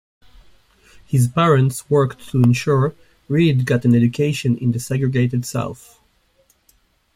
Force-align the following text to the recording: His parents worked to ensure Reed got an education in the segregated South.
His 1.05 1.27
parents 1.27 1.87
worked 1.87 2.27
to 2.29 2.41
ensure 2.41 2.95
Reed 3.27 3.67
got 3.67 3.85
an 3.85 3.93
education 3.93 4.57
in 4.57 4.71
the 4.71 4.79
segregated 4.79 5.45
South. 5.45 5.99